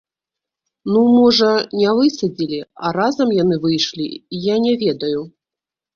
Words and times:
Ну 0.93 1.01
можа, 1.15 1.49
не 1.81 1.93
высадзілі, 1.99 2.59
а 2.87 2.95
разам 2.99 3.37
яны 3.43 3.55
выйшлі, 3.67 4.07
я 4.53 4.61
не 4.65 4.73
ведаю. 4.87 5.21